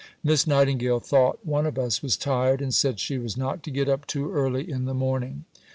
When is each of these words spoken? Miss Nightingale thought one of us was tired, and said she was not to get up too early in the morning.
Miss 0.23 0.47
Nightingale 0.47 0.99
thought 0.99 1.45
one 1.45 1.67
of 1.67 1.77
us 1.77 2.01
was 2.01 2.17
tired, 2.17 2.59
and 2.59 2.73
said 2.73 2.99
she 2.99 3.19
was 3.19 3.37
not 3.37 3.61
to 3.61 3.69
get 3.69 3.87
up 3.87 4.07
too 4.07 4.31
early 4.31 4.67
in 4.67 4.85
the 4.85 4.95
morning. 4.95 5.45